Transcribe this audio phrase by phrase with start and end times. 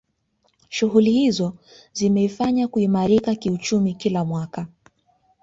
[0.69, 1.53] Shughuli hizo
[1.93, 4.67] zimeifanya kuimarika kiuchumi kila mwaka